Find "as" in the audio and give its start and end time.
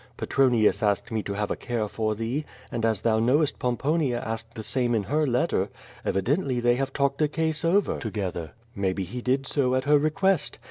2.85-3.01